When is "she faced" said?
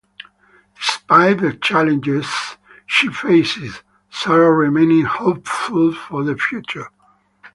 2.87-3.83